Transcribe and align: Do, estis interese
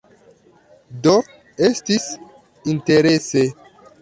Do, 1.03 1.13
estis 1.69 2.09
interese 2.75 3.47